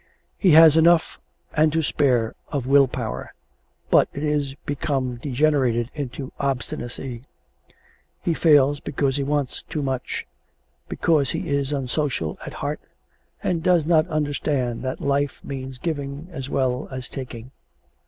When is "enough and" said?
0.77-1.71